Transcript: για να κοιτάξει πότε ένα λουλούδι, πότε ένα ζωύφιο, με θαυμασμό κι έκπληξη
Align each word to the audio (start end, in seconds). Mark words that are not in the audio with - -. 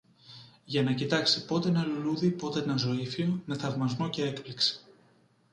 για 0.65 0.83
να 0.83 0.93
κοιτάξει 0.93 1.45
πότε 1.45 1.69
ένα 1.69 1.85
λουλούδι, 1.85 2.29
πότε 2.31 2.59
ένα 2.59 2.77
ζωύφιο, 2.77 3.41
με 3.45 3.57
θαυμασμό 3.57 4.09
κι 4.09 4.21
έκπληξη 4.21 4.79